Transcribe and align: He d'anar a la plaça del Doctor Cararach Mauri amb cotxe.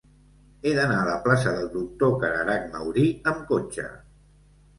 He 0.61 0.71
d'anar 0.77 0.95
a 1.01 1.07
la 1.09 1.17
plaça 1.27 1.53
del 1.57 1.69
Doctor 1.73 2.15
Cararach 2.25 2.65
Mauri 2.77 3.05
amb 3.35 3.45
cotxe. 3.53 3.87